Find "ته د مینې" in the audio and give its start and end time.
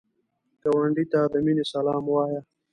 1.11-1.65